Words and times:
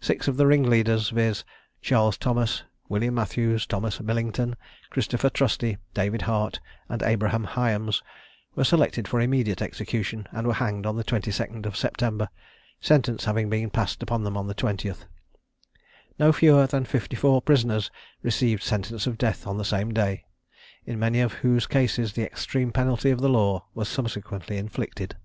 Six 0.00 0.28
of 0.28 0.36
the 0.36 0.46
ringleaders, 0.46 1.08
viz. 1.10 1.42
Charles 1.82 2.16
Thomas, 2.16 2.62
William 2.88 3.14
Matthews, 3.16 3.66
Thomas 3.66 4.00
Millington, 4.00 4.54
Christopher 4.90 5.28
Trusty, 5.28 5.76
David 5.92 6.22
Hart, 6.22 6.60
and 6.88 7.02
Abraham 7.02 7.42
Hyams, 7.42 8.00
were 8.54 8.62
selected 8.62 9.08
for 9.08 9.20
immediate 9.20 9.60
execution, 9.60 10.28
and 10.30 10.46
were 10.46 10.54
hanged 10.54 10.86
on 10.86 10.94
the 10.94 11.02
22d 11.02 11.66
of 11.66 11.76
September, 11.76 12.28
sentence 12.80 13.24
having 13.24 13.50
been 13.50 13.70
passed 13.70 14.04
upon 14.04 14.22
them 14.22 14.36
on 14.36 14.46
the 14.46 14.54
20th. 14.54 15.06
No 16.16 16.32
fewer 16.32 16.68
than 16.68 16.84
fifty 16.84 17.16
four 17.16 17.42
prisoners 17.42 17.90
received 18.22 18.62
sentence 18.62 19.04
of 19.08 19.18
death 19.18 19.48
on 19.48 19.58
the 19.58 19.64
same 19.64 19.92
day, 19.92 20.26
in 20.86 20.96
many 20.96 21.18
of 21.18 21.32
whose 21.32 21.66
cases 21.66 22.12
the 22.12 22.22
extreme 22.22 22.70
penalty 22.70 23.10
of 23.10 23.20
the 23.20 23.28
law 23.28 23.66
was 23.74 23.88
subsequently 23.88 24.58
inflicted. 24.58 25.16